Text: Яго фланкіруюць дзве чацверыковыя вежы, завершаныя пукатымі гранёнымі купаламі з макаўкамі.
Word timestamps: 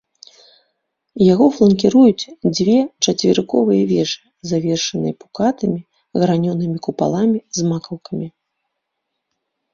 Яго 1.33 1.45
фланкіруюць 1.57 2.29
дзве 2.55 2.77
чацверыковыя 3.05 3.83
вежы, 3.93 4.17
завершаныя 4.53 5.13
пукатымі 5.21 5.79
гранёнымі 6.23 6.77
купаламі 6.89 7.39
з 7.61 7.69
макаўкамі. 7.71 8.27